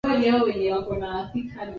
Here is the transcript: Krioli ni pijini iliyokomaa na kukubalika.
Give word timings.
Krioli 0.05 0.25
ni 0.25 0.31
pijini 0.31 0.57
iliyokomaa 0.57 1.07
na 1.07 1.23
kukubalika. 1.27 1.67